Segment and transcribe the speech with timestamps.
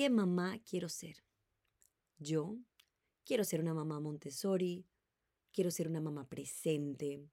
[0.00, 1.22] ¿qué mamá quiero ser?
[2.16, 2.56] Yo
[3.22, 4.86] quiero ser una mamá Montessori,
[5.52, 7.28] quiero ser una mamá presente,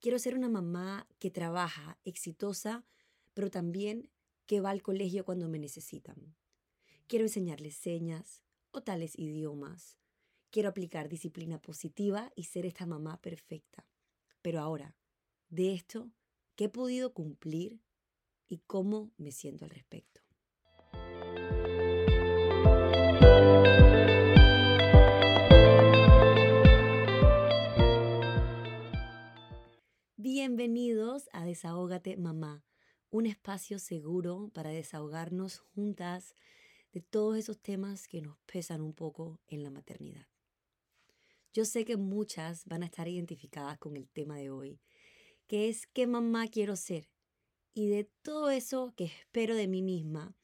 [0.00, 2.84] quiero ser una mamá que trabaja, exitosa,
[3.32, 4.10] pero también
[4.44, 6.36] que va al colegio cuando me necesitan.
[7.06, 9.96] Quiero enseñarles señas o tales idiomas.
[10.50, 13.88] Quiero aplicar disciplina positiva y ser esta mamá perfecta.
[14.42, 14.94] Pero ahora,
[15.48, 16.12] de esto,
[16.54, 17.80] ¿qué he podido cumplir
[18.46, 20.23] y cómo me siento al respecto?
[30.36, 32.64] Bienvenidos a Desahógate Mamá,
[33.08, 36.34] un espacio seguro para desahogarnos juntas
[36.90, 40.26] de todos esos temas que nos pesan un poco en la maternidad.
[41.52, 44.80] Yo sé que muchas van a estar identificadas con el tema de hoy,
[45.46, 47.08] que es qué mamá quiero ser
[47.72, 50.34] y de todo eso que espero de mí misma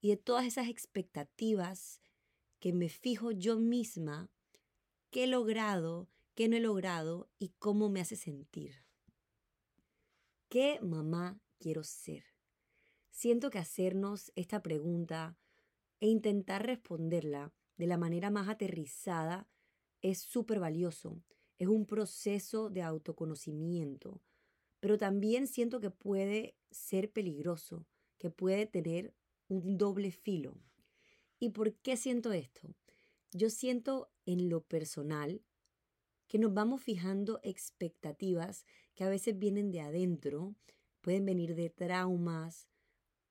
[0.00, 2.00] y de todas esas expectativas
[2.58, 4.28] que me fijo yo misma,
[5.10, 8.85] qué he logrado, qué no he logrado y cómo me hace sentir.
[10.48, 12.22] ¿Qué mamá quiero ser?
[13.10, 15.36] Siento que hacernos esta pregunta
[15.98, 19.48] e intentar responderla de la manera más aterrizada
[20.02, 21.20] es súper valioso.
[21.58, 24.22] Es un proceso de autoconocimiento,
[24.78, 27.84] pero también siento que puede ser peligroso,
[28.16, 29.14] que puede tener
[29.48, 30.60] un doble filo.
[31.40, 32.72] ¿Y por qué siento esto?
[33.32, 35.42] Yo siento en lo personal
[36.28, 40.54] que nos vamos fijando expectativas que a veces vienen de adentro,
[41.00, 42.68] pueden venir de traumas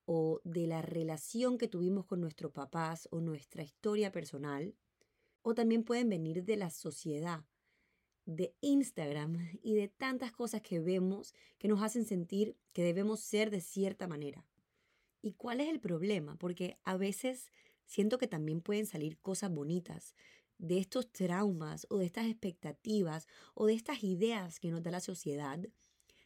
[0.06, 4.76] o de la relación que tuvimos con nuestros papás o nuestra historia personal,
[5.42, 7.46] o también pueden venir de la sociedad,
[8.26, 13.50] de Instagram y de tantas cosas que vemos que nos hacen sentir que debemos ser
[13.50, 14.46] de cierta manera.
[15.22, 16.36] ¿Y cuál es el problema?
[16.38, 17.52] Porque a veces
[17.86, 20.16] siento que también pueden salir cosas bonitas,
[20.58, 25.00] de estos traumas o de estas expectativas o de estas ideas que nos da la
[25.00, 25.60] sociedad,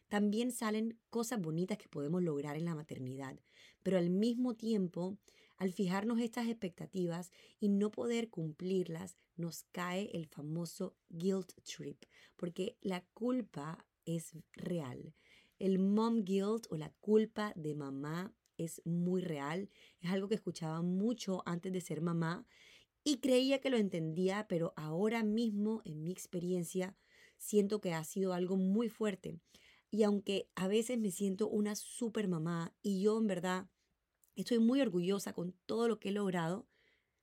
[0.08, 3.38] también salen cosas bonitas que podemos lograr en la maternidad.
[3.82, 5.16] Pero al mismo tiempo,
[5.56, 7.30] al fijarnos estas expectativas
[7.60, 12.04] y no poder cumplirlas, nos cae el famoso guilt trip,
[12.36, 15.14] porque la culpa es real.
[15.58, 19.70] El mom guilt o la culpa de mamá es muy real.
[20.00, 22.46] Es algo que escuchaba mucho antes de ser mamá
[23.04, 26.96] y creía que lo entendía, pero ahora mismo, en mi experiencia,
[27.38, 29.40] siento que ha sido algo muy fuerte.
[29.90, 33.68] Y aunque a veces me siento una super mamá y yo en verdad
[34.36, 36.68] estoy muy orgullosa con todo lo que he logrado,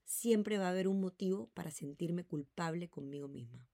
[0.03, 3.67] siempre va a haber un motivo para sentirme culpable conmigo misma.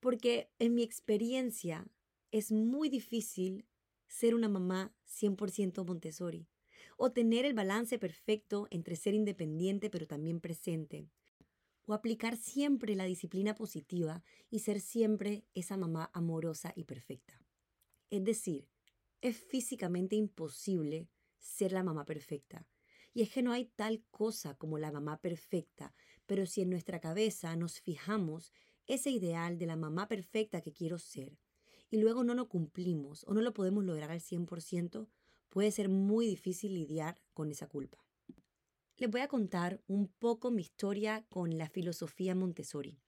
[0.00, 1.86] Porque en mi experiencia
[2.30, 3.66] es muy difícil
[4.06, 6.46] ser una mamá 100% Montessori
[6.96, 11.08] o tener el balance perfecto entre ser independiente pero también presente,
[11.86, 17.40] o aplicar siempre la disciplina positiva y ser siempre esa mamá amorosa y perfecta.
[18.10, 18.68] Es decir,
[19.20, 22.66] es físicamente imposible ser la mamá perfecta.
[23.14, 25.94] Y es que no hay tal cosa como la mamá perfecta,
[26.26, 28.52] pero si en nuestra cabeza nos fijamos
[28.86, 31.38] ese ideal de la mamá perfecta que quiero ser,
[31.90, 35.08] y luego no lo cumplimos o no lo podemos lograr al 100%,
[35.48, 38.04] puede ser muy difícil lidiar con esa culpa.
[38.96, 42.98] Les voy a contar un poco mi historia con la filosofía Montessori.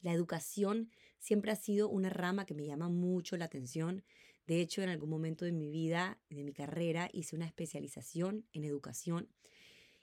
[0.00, 4.04] La educación siempre ha sido una rama que me llama mucho la atención.
[4.46, 8.64] De hecho, en algún momento de mi vida, de mi carrera, hice una especialización en
[8.64, 9.28] educación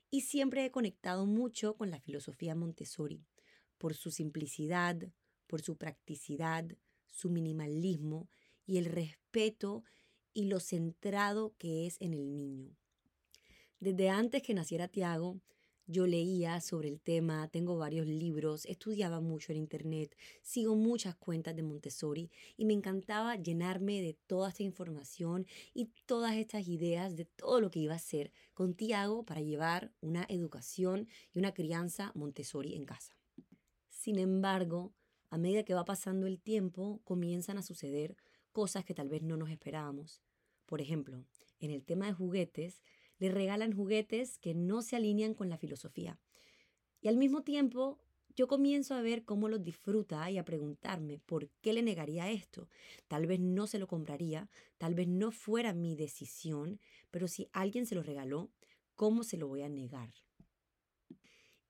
[0.09, 3.25] y siempre he conectado mucho con la filosofía Montessori
[3.77, 5.11] por su simplicidad,
[5.47, 6.65] por su practicidad,
[7.09, 8.29] su minimalismo
[8.65, 9.83] y el respeto
[10.33, 12.75] y lo centrado que es en el niño.
[13.79, 15.41] Desde antes que naciera Tiago,
[15.85, 21.55] yo leía sobre el tema, tengo varios libros, estudiaba mucho en internet, sigo muchas cuentas
[21.57, 27.25] de Montessori y me encantaba llenarme de toda esta información y todas estas ideas de
[27.25, 32.13] todo lo que iba a hacer con Tiago para llevar una educación y una crianza
[32.15, 33.17] Montessori en casa.
[33.89, 34.93] Sin embargo,
[35.29, 38.15] a medida que va pasando el tiempo, comienzan a suceder
[38.53, 40.21] cosas que tal vez no nos esperábamos.
[40.65, 41.25] Por ejemplo,
[41.59, 42.81] en el tema de juguetes,
[43.19, 46.19] le regalan juguetes que no se alinean con la filosofía.
[47.01, 47.99] Y al mismo tiempo,
[48.35, 52.69] yo comienzo a ver cómo los disfruta y a preguntarme por qué le negaría esto.
[53.07, 56.79] Tal vez no se lo compraría, tal vez no fuera mi decisión,
[57.11, 58.49] pero si alguien se lo regaló,
[58.95, 60.13] ¿cómo se lo voy a negar?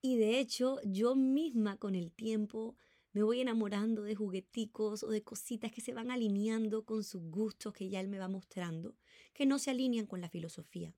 [0.00, 2.76] Y de hecho, yo misma con el tiempo
[3.14, 7.72] me voy enamorando de jugueticos o de cositas que se van alineando con sus gustos
[7.72, 8.96] que ya él me va mostrando,
[9.32, 10.94] que no se alinean con la filosofía.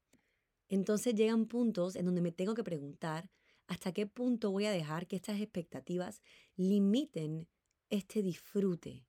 [0.68, 3.30] Entonces llegan puntos en donde me tengo que preguntar
[3.66, 6.22] hasta qué punto voy a dejar que estas expectativas
[6.56, 7.48] limiten
[7.90, 9.04] este disfrute.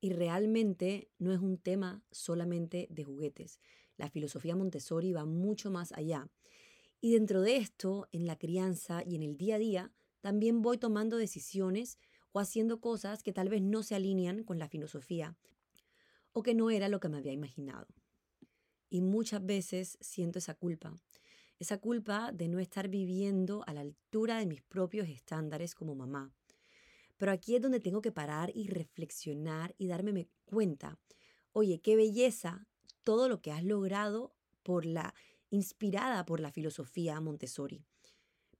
[0.00, 3.60] Y realmente no es un tema solamente de juguetes.
[3.96, 6.28] La filosofía Montessori va mucho más allá.
[7.00, 10.78] Y dentro de esto, en la crianza y en el día a día, también voy
[10.78, 11.98] tomando decisiones
[12.34, 15.36] o haciendo cosas que tal vez no se alinean con la filosofía
[16.32, 17.86] o que no era lo que me había imaginado.
[18.90, 20.98] Y muchas veces siento esa culpa,
[21.60, 26.32] esa culpa de no estar viviendo a la altura de mis propios estándares como mamá.
[27.18, 30.98] Pero aquí es donde tengo que parar y reflexionar y darme cuenta,
[31.52, 32.66] oye, qué belleza
[33.04, 34.34] todo lo que has logrado
[34.64, 35.14] por la
[35.50, 37.86] inspirada por la filosofía Montessori.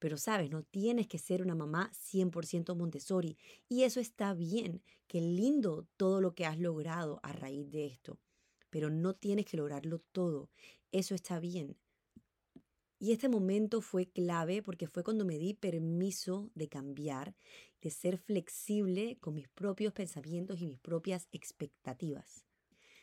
[0.04, 3.38] Pero sabes, no tienes que ser una mamá 100% Montessori.
[3.70, 4.82] Y eso está bien.
[5.06, 8.18] Qué lindo todo lo que has logrado a raíz de esto.
[8.68, 10.50] Pero no tienes que lograrlo todo.
[10.92, 11.78] Eso está bien.
[12.98, 17.34] Y este momento fue clave porque fue cuando me di permiso de cambiar,
[17.80, 22.44] de ser flexible con mis propios pensamientos y mis propias expectativas.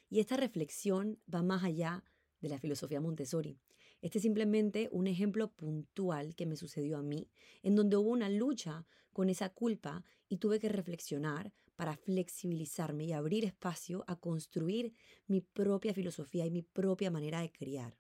[0.08, 2.04] Y esta reflexión va más allá
[2.42, 3.58] de la filosofía Montessori.
[4.02, 7.30] Este es simplemente un ejemplo puntual que me sucedió a mí,
[7.62, 13.14] en donde hubo una lucha con esa culpa y tuve que reflexionar para flexibilizarme y
[13.14, 14.94] abrir espacio a construir
[15.28, 17.98] mi propia filosofía y mi propia manera de criar.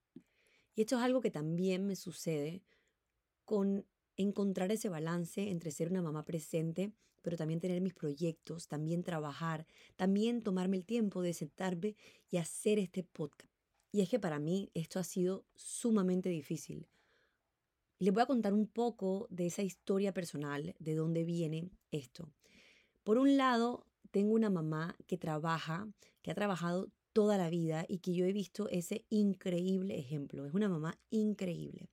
[0.76, 2.64] Y esto es algo que también me sucede
[3.46, 3.86] con
[4.18, 9.68] encontrar ese balance entre ser una mamá presente, pero también tener mis proyectos, también trabajar,
[9.96, 11.96] también tomarme el tiempo de sentarme
[12.30, 13.51] y hacer este podcast.
[13.92, 16.88] Y es que para mí esto ha sido sumamente difícil.
[18.00, 22.32] Les voy a contar un poco de esa historia personal, de dónde viene esto.
[23.04, 25.88] Por un lado, tengo una mamá que trabaja,
[26.22, 30.46] que ha trabajado toda la vida y que yo he visto ese increíble ejemplo.
[30.46, 31.90] Es una mamá increíble.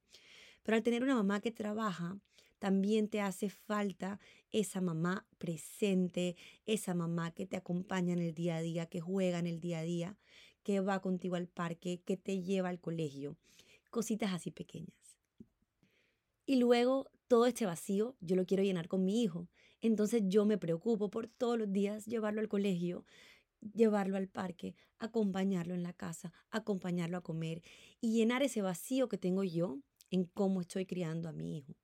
[0.62, 2.18] Pero al tener una mamá que trabaja,
[2.58, 6.36] también te hace falta esa mamá presente,
[6.66, 9.78] esa mamá que te acompaña en el día a día, que juega en el día
[9.80, 10.16] a día,
[10.68, 13.38] que va contigo al parque, que te lleva al colegio,
[13.88, 15.16] cositas así pequeñas.
[16.44, 19.48] Y luego todo este vacío yo lo quiero llenar con mi hijo.
[19.80, 23.06] Entonces yo me preocupo por todos los días llevarlo al colegio,
[23.72, 27.62] llevarlo al parque, acompañarlo en la casa, acompañarlo a comer
[28.02, 29.78] y llenar ese vacío que tengo yo
[30.10, 31.76] en cómo estoy criando a mi hijo.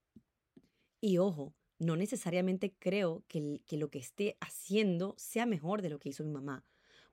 [1.01, 5.99] Y ojo, no necesariamente creo que, que lo que esté haciendo sea mejor de lo
[5.99, 6.67] que hizo mi mamá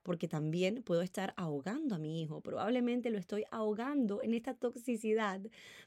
[0.03, 5.41] porque también puedo estar ahogando a mi hijo, probablemente lo estoy ahogando en esta toxicidad,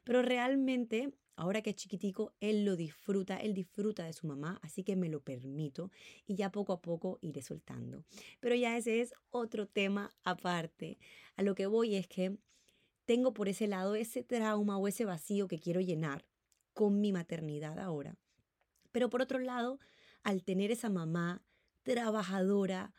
[0.05, 4.84] pero realmente ahora que es chiquitico, él lo disfruta, él disfruta de su mamá, así
[4.84, 5.90] que me lo permito
[6.26, 8.05] y ya poco a poco iré soltando.
[8.40, 10.99] Pero ya ese es otro tema aparte.
[11.37, 12.37] A lo que voy es que
[13.05, 16.25] tengo por ese lado ese trauma o ese vacío que quiero llenar
[16.72, 18.16] con mi maternidad ahora.
[18.93, 19.78] Pero por otro lado,
[20.22, 21.43] al tener esa mamá
[21.82, 22.94] trabajadora,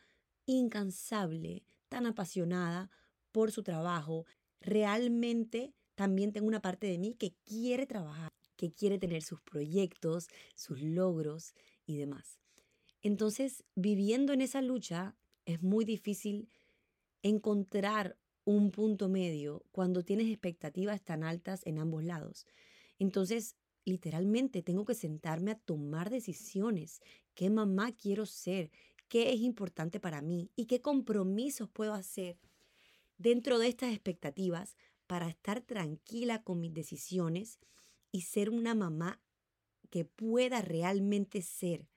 [0.46, 2.90] incansable, tan apasionada
[3.32, 4.26] por su trabajo,
[4.60, 10.28] realmente también tengo una parte de mí que quiere trabajar, que quiere tener sus proyectos,
[10.54, 11.54] sus logros
[11.86, 12.38] y demás.
[13.02, 16.50] Entonces, viviendo en esa lucha, es muy difícil
[17.22, 22.46] encontrar un punto medio cuando tienes expectativas tan altas en ambos lados.
[22.98, 27.00] Entonces, literalmente tengo que sentarme a tomar decisiones.
[27.34, 28.70] ¿Qué mamá quiero ser?
[29.16, 32.38] Qué es importante para mí y qué compromisos puedo hacer
[33.16, 37.58] dentro de estas expectativas para estar tranquila con mis decisiones
[38.12, 39.22] y ser una mamá
[39.88, 41.88] que pueda realmente ser.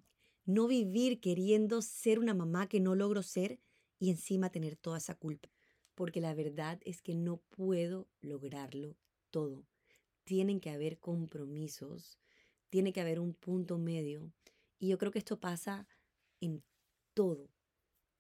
[0.46, 3.60] No vivir queriendo ser una mamá que no logro ser
[4.00, 5.50] y encima tener toda esa culpa.
[5.96, 8.96] Porque la verdad es que no puedo lograrlo
[9.30, 9.68] todo.
[10.24, 12.18] Tienen que haber compromisos,
[12.70, 14.32] tiene que haber un punto medio.
[14.78, 15.86] Y yo creo que esto pasa
[16.40, 16.64] en
[17.20, 17.50] todo.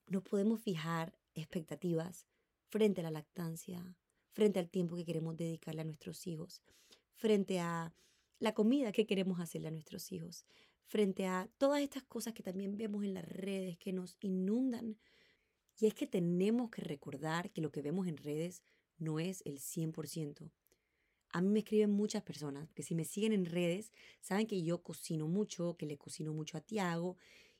[0.08, 2.28] No podemos fijar expectativas
[2.68, 3.96] frente a la lactancia,
[4.34, 6.62] frente al tiempo que queremos dedicarle a nuestros hijos,
[7.16, 7.94] frente a
[8.40, 10.44] la comida que queremos hacerle a nuestros hijos,
[10.86, 14.98] frente a todas estas cosas que también vemos en las redes que nos inundan.
[15.80, 18.64] Y es que tenemos que recordar que lo que vemos en redes
[18.98, 20.52] no es el 100%.
[21.32, 24.84] A mí me escriben muchas personas que si me siguen en redes saben que yo
[24.84, 27.16] cocino mucho, que le cocino mucho a Tiago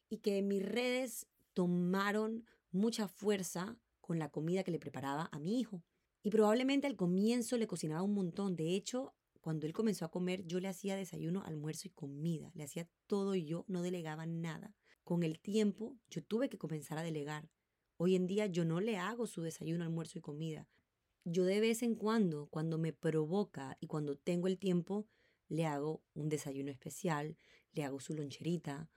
[0.10, 5.60] y que mis redes tomaron mucha fuerza con la comida que le preparaba a mi
[5.60, 5.84] hijo.
[6.24, 8.56] Y probablemente al comienzo le cocinaba un montón.
[8.56, 12.52] De hecho, cuando él comenzó a comer, yo le hacía desayuno, almuerzo y comida.
[12.56, 14.76] Le hacía todo y yo no delegaba nada.
[15.04, 17.50] Con el tiempo, yo tuve que comenzar a delegar.
[17.98, 20.68] Hoy en día yo no le hago su desayuno, almuerzo y comida.
[21.26, 25.06] yo de vez en cuando, cuando me provoca y cuando tengo el tiempo,
[25.48, 27.38] le hago un desayuno especial,
[27.74, 28.90] le hago su loncherita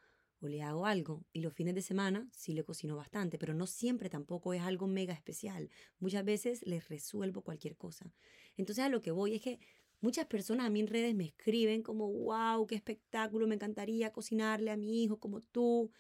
[0.42, 1.24] o le hago algo.
[1.32, 4.86] Y los fines de semana sí le cocino bastante, pero no siempre tampoco es algo
[4.86, 5.70] mega especial.
[5.98, 8.12] Muchas veces les resuelvo cualquier cosa.
[8.56, 9.58] Entonces a lo que voy es que
[10.00, 14.70] muchas personas a mí en redes me escriben como, wow, qué espectáculo, me encantaría cocinarle
[14.70, 15.90] a mi hijo como tú.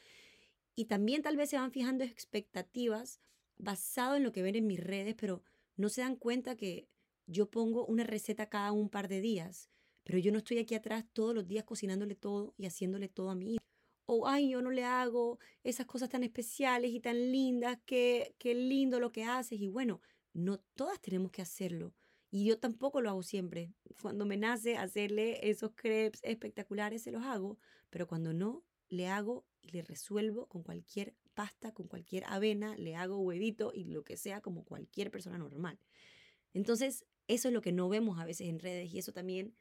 [0.74, 3.20] Y también tal vez se van fijando expectativas
[3.58, 5.42] basado en lo que ven en mis redes, pero
[5.76, 6.88] no se dan cuenta que
[7.26, 9.70] yo pongo una receta cada un par de días,
[10.04, 13.34] pero yo no estoy aquí atrás todos los días cocinándole todo y haciéndole todo a
[13.34, 13.61] mí.
[14.06, 18.54] O, ay, yo no le hago esas cosas tan especiales y tan lindas, qué, qué
[18.54, 19.60] lindo lo que haces.
[19.60, 20.00] Y bueno,
[20.32, 21.94] no todas tenemos que hacerlo.
[22.30, 23.72] Y yo tampoco lo hago siempre.
[24.00, 27.58] Cuando me nace hacerle esos crepes espectaculares, se los hago,
[27.90, 32.96] pero cuando no, le hago y le resuelvo con cualquier pasta, con cualquier avena, le
[32.96, 35.78] hago huevito y lo que sea como cualquier persona normal.
[36.54, 39.54] Entonces, eso es lo que no vemos a veces en redes y eso también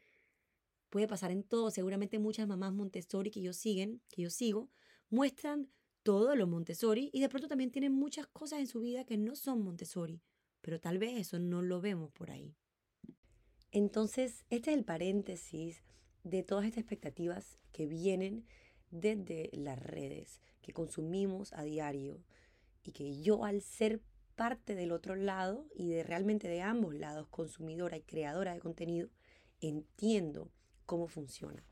[0.91, 1.71] puede pasar en todo.
[1.71, 4.69] Seguramente muchas mamás Montessori que yo siguen, que yo sigo,
[5.09, 5.71] muestran
[6.03, 9.35] todo lo Montessori y de pronto también tienen muchas cosas en su vida que no
[9.35, 10.21] son Montessori,
[10.61, 12.55] pero tal vez eso no lo vemos por ahí.
[13.71, 15.81] Entonces, este es el paréntesis
[16.23, 18.45] de todas estas expectativas que vienen
[18.89, 22.21] desde las redes que consumimos a diario
[22.83, 24.01] y que yo al ser
[24.35, 29.09] parte del otro lado y de realmente de ambos lados, consumidora y creadora de contenido,
[29.61, 30.51] entiendo
[30.91, 31.63] cómo funciona.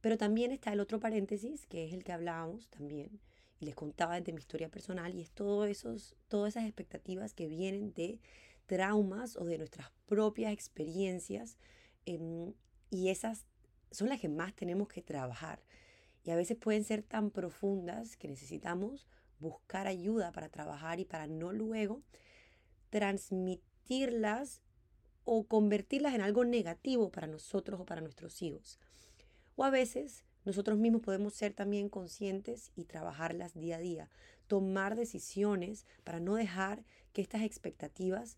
[0.00, 3.20] Pero también está el otro paréntesis, que es el que hablábamos también,
[3.60, 7.48] y les contaba desde mi historia personal, y es todo esos, todas esas expectativas que
[7.48, 8.18] vienen de
[8.64, 11.58] traumas o de nuestras propias experiencias,
[12.06, 12.54] em,
[12.88, 13.44] y esas
[13.90, 15.62] son las que más tenemos que trabajar.
[16.24, 19.06] Y a veces pueden ser tan profundas que necesitamos
[19.38, 22.00] buscar ayuda para trabajar y para no luego
[22.88, 24.62] transmitirlas
[25.24, 28.78] o convertirlas en algo negativo para nosotros o para nuestros hijos.
[29.56, 34.10] O a veces nosotros mismos podemos ser también conscientes y trabajarlas día a día,
[34.48, 38.36] tomar decisiones para no dejar que estas expectativas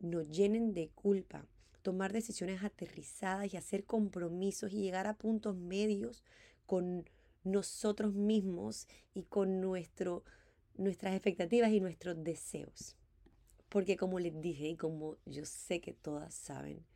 [0.00, 1.46] nos llenen de culpa,
[1.82, 6.24] tomar decisiones aterrizadas y hacer compromisos y llegar a puntos medios
[6.66, 7.08] con
[7.44, 10.24] nosotros mismos y con nuestro,
[10.76, 12.96] nuestras expectativas y nuestros deseos.
[13.74, 16.86] Porque como les dije y como yo sé que todas saben,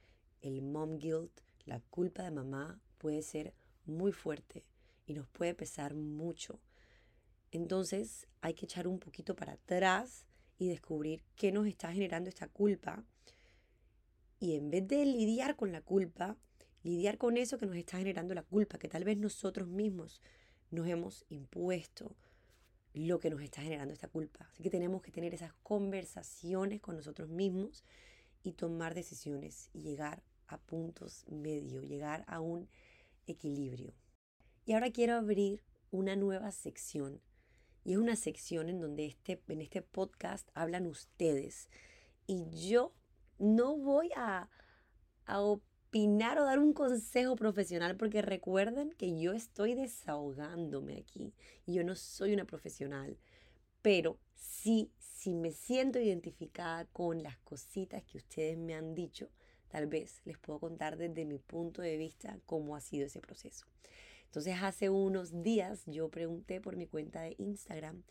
[0.43, 3.53] el mom guilt, la culpa de mamá puede ser
[3.85, 4.63] muy fuerte
[5.05, 6.61] y nos puede pesar mucho.
[7.51, 10.25] Entonces hay que echar un poquito para atrás
[10.57, 13.03] y descubrir qué nos está generando esta culpa.
[14.39, 16.37] Y en vez de lidiar con la culpa,
[16.85, 20.23] lidiar con eso que nos está generando la culpa, que tal vez nosotros mismos
[20.71, 22.15] nos hemos impuesto
[22.99, 24.49] lo que nos está generando esta culpa.
[24.53, 27.85] Así que tenemos que tener esas conversaciones con nosotros mismos
[28.43, 32.69] y tomar decisiones y llegar a puntos medios, llegar a un
[33.27, 33.95] equilibrio.
[34.65, 37.21] Y ahora quiero abrir una nueva sección.
[37.85, 41.69] Y es una sección en donde este, en este podcast hablan ustedes.
[42.27, 42.93] Y yo
[43.39, 44.51] no voy a,
[45.25, 45.41] a
[45.89, 51.33] opinar o dar un consejo profesional porque recuerden que yo estoy desahogándome aquí
[51.65, 53.17] y yo no soy una profesional,
[53.81, 59.31] pero sí, si me siento identificada con las cositas que ustedes me han dicho,
[59.69, 63.65] tal vez les puedo contar desde mi punto de vista cómo ha sido ese proceso.
[64.27, 68.03] Entonces hace unos días yo pregunté por mi cuenta de Instagram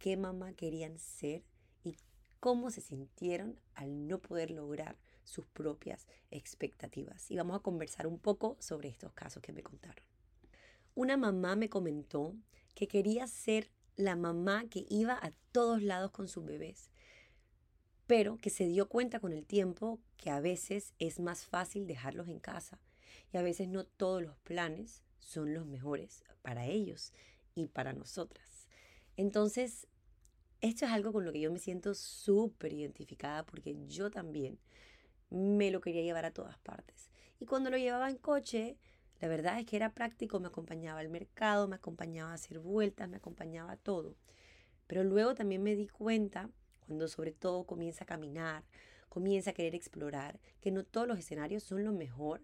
[0.00, 1.44] qué mamá querían ser
[1.84, 1.94] y
[2.40, 4.96] cómo se sintieron al no poder lograr
[5.30, 7.30] sus propias expectativas.
[7.30, 10.04] Y vamos a conversar un poco sobre estos casos que me contaron.
[10.94, 12.34] Una mamá me comentó
[12.74, 16.90] que quería ser la mamá que iba a todos lados con sus bebés,
[18.06, 22.28] pero que se dio cuenta con el tiempo que a veces es más fácil dejarlos
[22.28, 22.80] en casa
[23.32, 27.12] y a veces no todos los planes son los mejores para ellos
[27.54, 28.66] y para nosotras.
[29.16, 29.86] Entonces,
[30.60, 34.58] esto es algo con lo que yo me siento súper identificada porque yo también
[35.30, 37.10] me lo quería llevar a todas partes.
[37.38, 38.76] Y cuando lo llevaba en coche,
[39.20, 43.08] la verdad es que era práctico, me acompañaba al mercado, me acompañaba a hacer vueltas,
[43.08, 44.16] me acompañaba a todo.
[44.86, 46.50] Pero luego también me di cuenta,
[46.86, 48.64] cuando sobre todo comienza a caminar,
[49.08, 52.42] comienza a querer explorar, que no todos los escenarios son lo mejor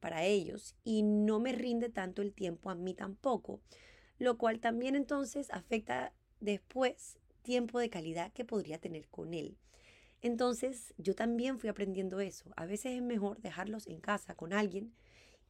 [0.00, 3.60] para ellos y no me rinde tanto el tiempo a mí tampoco,
[4.18, 9.56] lo cual también entonces afecta después tiempo de calidad que podría tener con él.
[10.24, 12.50] Entonces yo también fui aprendiendo eso.
[12.56, 14.94] A veces es mejor dejarlos en casa con alguien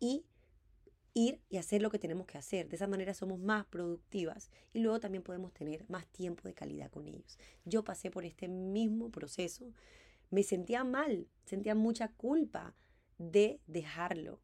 [0.00, 0.24] y
[1.14, 2.68] ir y hacer lo que tenemos que hacer.
[2.68, 6.90] De esa manera somos más productivas y luego también podemos tener más tiempo de calidad
[6.90, 7.38] con ellos.
[7.64, 9.70] Yo pasé por este mismo proceso,
[10.30, 12.74] me sentía mal, sentía mucha culpa
[13.18, 14.40] de dejarlo,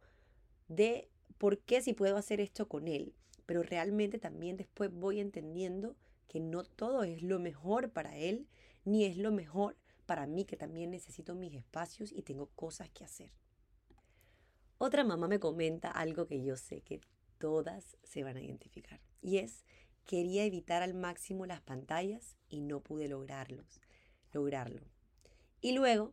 [0.68, 1.08] de
[1.38, 3.16] por qué si puedo hacer esto con él.
[3.46, 5.96] Pero realmente también después voy entendiendo
[6.28, 8.46] que no todo es lo mejor para él,
[8.84, 9.76] ni es lo mejor
[10.11, 13.31] para mí, que también necesito mis espacios y tengo cosas que hacer.
[14.76, 17.00] Otra mamá me comenta algo que yo sé que
[17.38, 19.64] todas se van a identificar, y es,
[20.07, 23.81] quería evitar al máximo las pantallas y no pude lograrlos,
[24.33, 24.85] lograrlo.
[25.61, 26.12] Y luego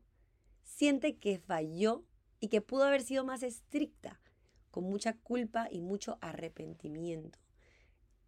[0.61, 2.05] siente que falló
[2.39, 4.21] y que pudo haber sido más estricta,
[4.69, 7.39] con mucha culpa y mucho arrepentimiento.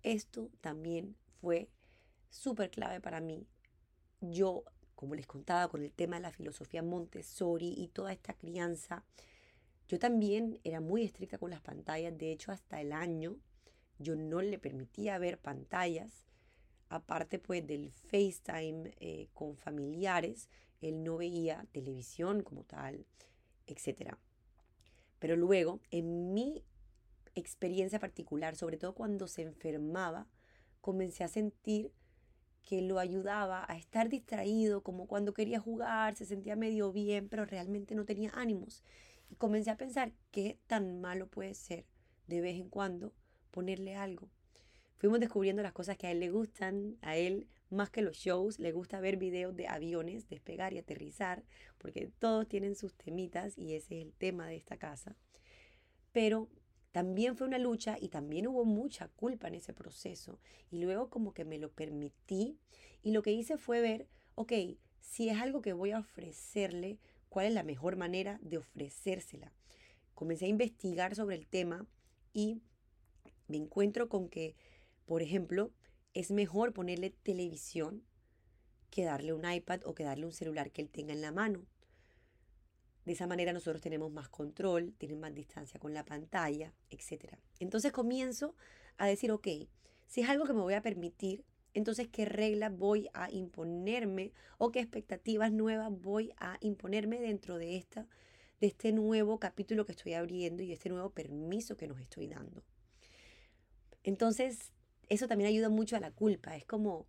[0.02, 1.70] Esto también fue
[2.32, 3.46] súper clave para mí.
[4.20, 4.64] Yo,
[5.00, 9.06] como les contaba, con el tema de la filosofía Montessori y toda esta crianza,
[9.88, 12.18] yo también era muy estricta con las pantallas.
[12.18, 13.38] De hecho, hasta el año
[13.98, 16.26] yo no le permitía ver pantallas.
[16.90, 20.50] Aparte pues del FaceTime eh, con familiares,
[20.82, 23.06] él no veía televisión como tal,
[23.68, 24.18] etc.
[25.18, 26.66] Pero luego, en mi
[27.36, 30.28] experiencia particular, sobre todo cuando se enfermaba,
[30.82, 31.94] comencé a sentir
[32.64, 37.46] que lo ayudaba a estar distraído, como cuando quería jugar, se sentía medio bien, pero
[37.46, 38.84] realmente no tenía ánimos.
[39.30, 41.86] Y comencé a pensar qué tan malo puede ser
[42.28, 43.14] de vez en cuando
[43.52, 44.30] ponerle algo.
[44.98, 48.60] Fuimos descubriendo las cosas que a él le gustan, a él más que los shows,
[48.60, 51.44] le gusta ver videos de aviones despegar y aterrizar,
[51.78, 55.16] porque todos tienen sus temitas y ese es el tema de esta casa.
[56.12, 56.50] Pero
[56.92, 60.40] también fue una lucha y también hubo mucha culpa en ese proceso.
[60.72, 62.58] Y luego como que me lo permití
[63.04, 64.54] y lo que hice fue ver, ok,
[65.00, 69.54] si es algo que voy a ofrecerle, ¿cuál es la mejor manera de ofrecérsela?
[70.16, 71.88] Comencé a investigar sobre el tema
[72.34, 72.62] y
[73.48, 74.56] me encuentro con que,
[75.06, 75.72] por ejemplo,
[76.14, 78.04] es mejor ponerle televisión
[78.90, 81.66] que darle un iPad o que darle un celular que él tenga en la mano.
[83.10, 87.38] De esa manera nosotros tenemos más control, tienen más distancia con la pantalla, etc.
[87.60, 88.56] Entonces comienzo
[89.00, 89.48] a decir, ok,
[90.06, 91.44] si es algo que me voy a permitir,
[91.74, 97.78] entonces qué reglas voy a imponerme o qué expectativas nuevas voy a imponerme dentro de,
[97.78, 98.06] esta,
[98.62, 102.64] de este nuevo capítulo que estoy abriendo y este nuevo permiso que nos estoy dando.
[104.04, 104.72] Entonces,
[105.08, 106.56] eso también ayuda mucho a la culpa.
[106.56, 107.08] Es como,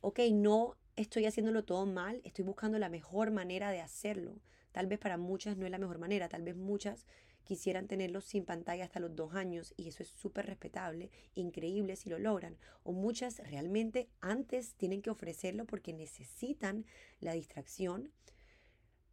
[0.00, 4.38] ok, no estoy haciéndolo todo mal, estoy buscando la mejor manera de hacerlo.
[4.74, 7.06] Tal vez para muchas no es la mejor manera, tal vez muchas
[7.44, 12.10] quisieran tenerlo sin pantalla hasta los dos años y eso es súper respetable, increíble si
[12.10, 12.58] lo logran.
[12.82, 16.86] O muchas realmente antes tienen que ofrecerlo porque necesitan
[17.20, 18.10] la distracción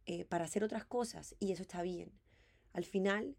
[0.06, 2.10] eh, para hacer otras cosas y eso está bien.
[2.72, 3.36] Al final,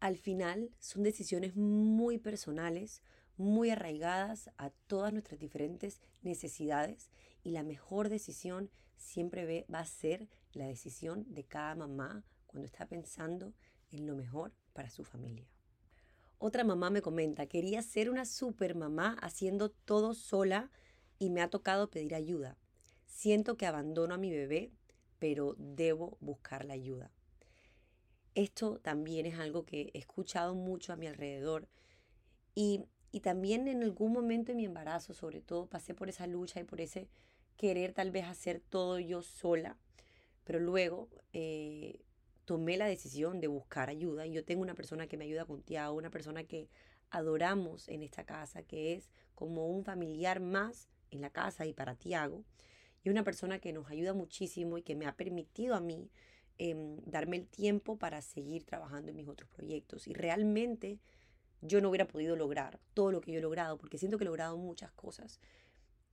[0.00, 3.00] al final son decisiones muy personales,
[3.38, 7.08] muy arraigadas a todas nuestras diferentes necesidades
[7.42, 12.86] y la mejor decisión siempre va a ser la decisión de cada mamá cuando está
[12.86, 13.54] pensando
[13.90, 15.48] en lo mejor para su familia.
[16.38, 20.70] Otra mamá me comenta, quería ser una super mamá haciendo todo sola
[21.18, 22.58] y me ha tocado pedir ayuda.
[23.06, 24.72] Siento que abandono a mi bebé,
[25.18, 27.10] pero debo buscar la ayuda.
[28.34, 31.68] Esto también es algo que he escuchado mucho a mi alrededor
[32.54, 36.58] y y también en algún momento de mi embarazo, sobre todo, pasé por esa lucha
[36.58, 37.08] y por ese
[37.56, 39.76] querer tal vez hacer todo yo sola.
[40.44, 42.00] Pero luego eh,
[42.44, 44.26] tomé la decisión de buscar ayuda.
[44.26, 46.68] Y yo tengo una persona que me ayuda con Tiago, una persona que
[47.10, 51.94] adoramos en esta casa, que es como un familiar más en la casa y para
[51.94, 52.44] Tiago.
[53.02, 56.10] Y una persona que nos ayuda muchísimo y que me ha permitido a mí
[56.58, 60.06] em, darme el tiempo para seguir trabajando en mis otros proyectos.
[60.06, 60.98] Y realmente
[61.60, 64.26] yo no hubiera podido lograr todo lo que yo he logrado, porque siento que he
[64.26, 65.40] logrado muchas cosas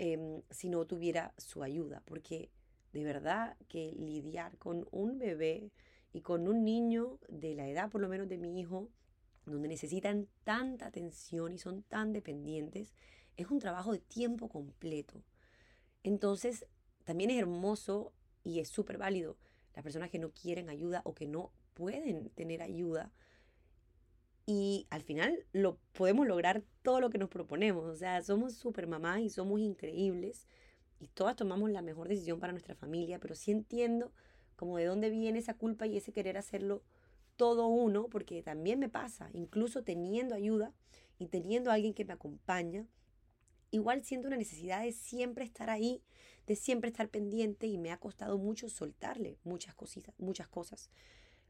[0.03, 2.49] em, si no tuviera su ayuda, porque
[2.91, 5.71] de verdad que lidiar con un bebé
[6.11, 8.89] y con un niño de la edad por lo menos de mi hijo,
[9.45, 12.95] donde necesitan tanta atención y son tan dependientes,
[13.37, 15.21] es un trabajo de tiempo completo.
[16.01, 16.65] Entonces,
[17.03, 18.11] también es hermoso
[18.43, 19.37] y es súper válido
[19.75, 23.13] las personas que no quieren ayuda o que no pueden tener ayuda
[24.45, 27.85] y al final lo podemos lograr todo lo que nos proponemos.
[27.85, 30.47] O sea, somos super mamás y somos increíbles
[30.99, 34.11] y todas tomamos la mejor decisión para nuestra familia, pero sí entiendo
[34.55, 36.83] como de dónde viene esa culpa y ese querer hacerlo
[37.35, 40.73] todo uno, porque también me pasa, incluso teniendo ayuda
[41.17, 42.85] y teniendo a alguien que me acompaña,
[43.71, 46.03] igual siento una necesidad de siempre estar ahí,
[46.45, 50.91] de siempre estar pendiente y me ha costado mucho soltarle muchas cositas, muchas cosas.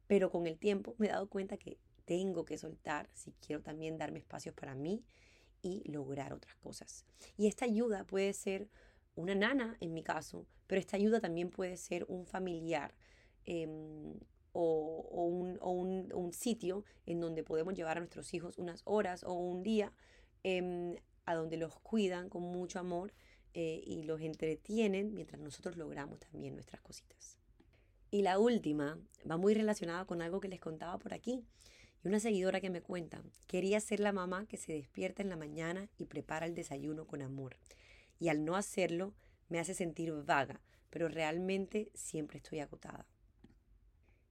[0.08, 1.78] Pero con el tiempo me he dado cuenta que
[2.12, 5.02] tengo que soltar si quiero también darme espacios para mí
[5.62, 7.06] y lograr otras cosas.
[7.38, 8.68] Y esta ayuda puede ser
[9.16, 12.94] una nana en mi caso, pero esta ayuda también puede ser un familiar
[13.46, 14.20] em,
[14.52, 15.30] o,
[15.62, 19.94] un, sitio en donde podemos llevar a nuestros hijos unas horas o un día
[20.44, 23.14] em, a donde los cuidan con mucho amor
[23.54, 27.38] eh, y los entretienen mientras nosotros logramos también nuestras cositas.
[28.10, 31.46] Y la última va muy relacionada con algo que les contaba por aquí.
[32.04, 35.36] Y una seguidora que me cuenta, quería ser la mamá que se despierta en la
[35.36, 37.58] mañana y prepara el desayuno con amor.
[38.20, 39.14] Y al no hacerlo,
[39.50, 43.06] me hace sentir vaga, pero realmente siempre estoy agotada.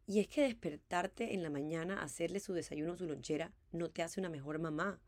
[0.06, 4.02] Y es que despertarte en la mañana, hacerle su desayuno o su lonchera, no te
[4.02, 5.00] hace una mejor mamá.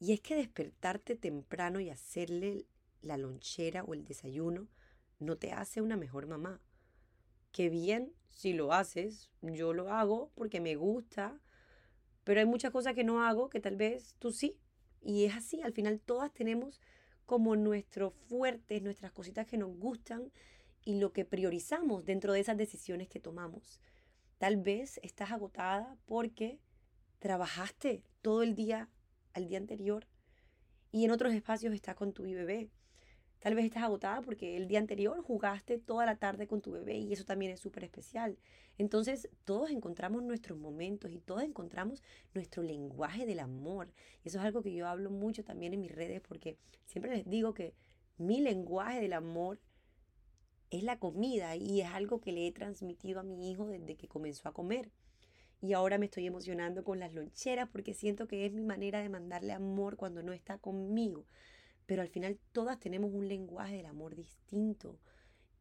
[0.00, 2.66] Y es que despertarte temprano y hacerle
[3.02, 4.68] la lonchera o el desayuno
[5.18, 6.60] no te hace una mejor mamá
[7.56, 11.40] que bien si lo haces, yo lo hago porque me gusta,
[12.22, 14.60] pero hay muchas cosas que no hago que tal vez tú sí.
[15.00, 16.82] Y es así, al final todas tenemos
[17.24, 20.30] como nuestros fuertes, nuestras cositas que nos gustan
[20.84, 23.80] y lo que priorizamos dentro de esas decisiones que tomamos.
[24.36, 26.60] Tal vez estás agotada porque
[27.20, 28.90] trabajaste todo el día
[29.32, 30.06] al día anterior
[30.92, 32.68] y en otros espacios estás con tu bebé.
[33.40, 36.96] Tal vez estás agotada porque el día anterior jugaste toda la tarde con tu bebé
[36.96, 38.38] y eso también es súper especial.
[38.78, 42.02] Entonces todos encontramos nuestros momentos y todos encontramos
[42.34, 43.92] nuestro lenguaje del amor.
[44.24, 47.28] Y eso es algo que yo hablo mucho también en mis redes porque siempre les
[47.28, 47.74] digo que
[48.18, 49.60] mi lenguaje del amor
[50.70, 54.08] es la comida y es algo que le he transmitido a mi hijo desde que
[54.08, 54.90] comenzó a comer.
[55.60, 59.08] Y ahora me estoy emocionando con las loncheras porque siento que es mi manera de
[59.08, 61.26] mandarle amor cuando no está conmigo
[61.86, 64.98] pero al final todas tenemos un lenguaje del amor distinto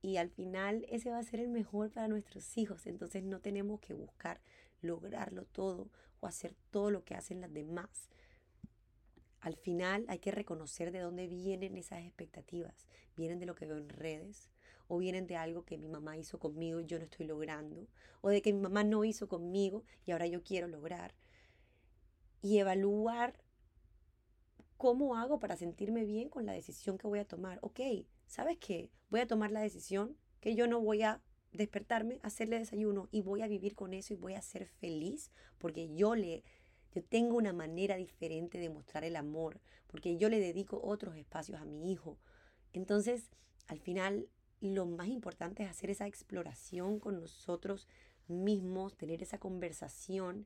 [0.01, 3.79] y al final ese va a ser el mejor para nuestros hijos, entonces no tenemos
[3.79, 4.41] que buscar
[4.81, 8.09] lograrlo todo o hacer todo lo que hacen las demás.
[9.39, 12.87] Al final hay que reconocer de dónde vienen esas expectativas.
[13.15, 14.49] Vienen de lo que veo en redes,
[14.87, 17.87] o vienen de algo que mi mamá hizo conmigo y yo no estoy logrando,
[18.21, 21.13] o de que mi mamá no hizo conmigo y ahora yo quiero lograr.
[22.41, 23.39] Y evaluar
[24.85, 27.57] ¿Cómo hago para sentirme bien con la decisión que voy a tomar?
[27.63, 27.79] Ok,
[28.27, 28.91] ¿sabes qué?
[29.09, 33.41] Voy a tomar la decisión que yo no voy a despertarme, hacerle desayuno y voy
[33.41, 36.43] a vivir con eso y voy a ser feliz porque yo le
[36.93, 41.59] yo tengo una manera diferente de mostrar el amor, porque yo le dedico otros espacios
[41.59, 42.19] a mi hijo.
[42.71, 43.31] Entonces,
[43.65, 44.29] al final
[44.61, 47.87] lo más importante es hacer esa exploración con nosotros
[48.27, 50.45] mismos, tener esa conversación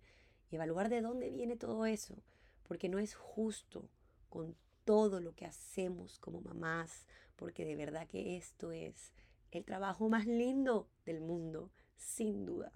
[0.49, 2.15] y evaluar de dónde viene todo eso,
[2.63, 3.89] porque no es justo
[4.30, 9.13] con todo lo que hacemos como mamás, porque de verdad que esto es
[9.52, 12.72] el trabajo más lindo del mundo, sin duda,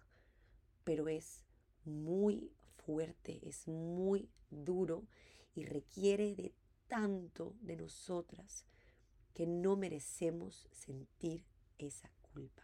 [0.83, 1.43] pero es
[1.85, 2.51] muy
[2.85, 5.07] fuerte, es muy duro
[5.55, 6.53] y requiere de
[6.87, 8.65] tanto de nosotras
[9.33, 11.45] que no merecemos sentir
[11.77, 12.63] esa culpa.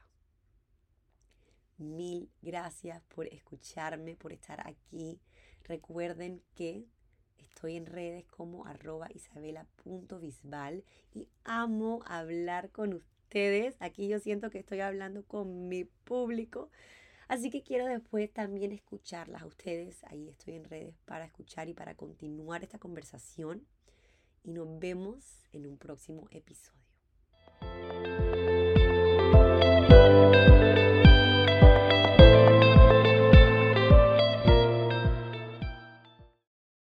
[1.78, 5.22] Mil gracias por escucharme, por estar aquí.
[5.64, 6.86] Recuerden que
[7.40, 13.76] Estoy en redes como arroba isabela.bisbal y amo hablar con ustedes.
[13.80, 16.70] Aquí yo siento que estoy hablando con mi público.
[17.28, 20.04] Así que quiero después también escucharlas a ustedes.
[20.06, 23.68] Ahí estoy en redes para escuchar y para continuar esta conversación.
[24.44, 26.80] Y nos vemos en un próximo episodio.